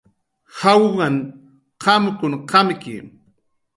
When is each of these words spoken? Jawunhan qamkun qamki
Jawunhan 0.59 1.15
qamkun 1.83 2.33
qamki 2.51 2.95